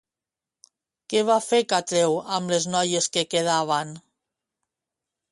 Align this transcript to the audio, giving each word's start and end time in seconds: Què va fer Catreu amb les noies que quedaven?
Què 1.13 1.19
va 1.25 1.35
fer 1.47 1.59
Catreu 1.73 2.15
amb 2.37 2.53
les 2.53 2.65
noies 2.77 3.09
que 3.17 3.23
quedaven? 3.35 3.93